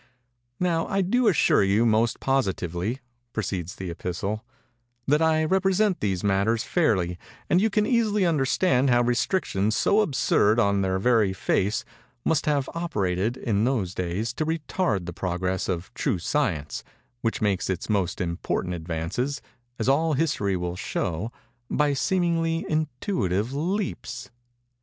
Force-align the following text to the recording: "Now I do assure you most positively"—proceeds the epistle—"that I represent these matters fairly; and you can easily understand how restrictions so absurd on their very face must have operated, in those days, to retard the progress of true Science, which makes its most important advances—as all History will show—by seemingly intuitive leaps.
"Now 0.59 0.87
I 0.87 1.01
do 1.01 1.27
assure 1.27 1.61
you 1.61 1.85
most 1.85 2.19
positively"—proceeds 2.19 3.75
the 3.75 3.91
epistle—"that 3.91 5.21
I 5.21 5.43
represent 5.43 5.99
these 5.99 6.23
matters 6.23 6.63
fairly; 6.63 7.19
and 7.51 7.61
you 7.61 7.69
can 7.69 7.85
easily 7.85 8.25
understand 8.25 8.89
how 8.89 9.03
restrictions 9.03 9.75
so 9.75 10.01
absurd 10.01 10.59
on 10.59 10.81
their 10.81 10.97
very 10.97 11.33
face 11.33 11.85
must 12.25 12.47
have 12.47 12.67
operated, 12.73 13.37
in 13.37 13.63
those 13.63 13.93
days, 13.93 14.33
to 14.33 14.45
retard 14.47 15.05
the 15.05 15.13
progress 15.13 15.69
of 15.69 15.93
true 15.93 16.17
Science, 16.17 16.83
which 17.21 17.39
makes 17.39 17.69
its 17.69 17.87
most 17.87 18.19
important 18.19 18.73
advances—as 18.73 19.87
all 19.87 20.13
History 20.13 20.57
will 20.57 20.75
show—by 20.75 21.93
seemingly 21.93 22.65
intuitive 22.67 23.53
leaps. 23.53 24.31